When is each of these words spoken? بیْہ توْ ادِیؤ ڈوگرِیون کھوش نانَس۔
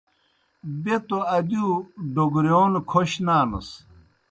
بیْہ 0.81 0.95
توْ 1.07 1.17
ادِیؤ 1.35 1.69
ڈوگرِیون 2.13 2.73
کھوش 2.89 3.11
نانَس۔ 3.25 3.69